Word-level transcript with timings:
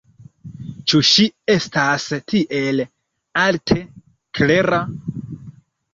Ĉu 0.93 1.01
ŝi 1.09 1.25
estas 1.55 2.07
tiel 2.33 2.81
alte 3.45 3.77
klera? 4.41 4.81